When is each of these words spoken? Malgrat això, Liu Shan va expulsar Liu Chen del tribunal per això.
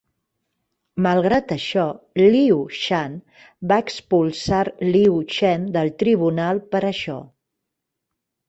Malgrat 1.05 1.53
això, 1.55 1.83
Liu 2.21 2.57
Shan 2.77 3.19
va 3.73 3.79
expulsar 3.85 4.63
Liu 4.89 5.23
Chen 5.37 5.69
del 5.77 5.93
tribunal 6.03 6.67
per 6.73 6.83
això. 6.91 7.21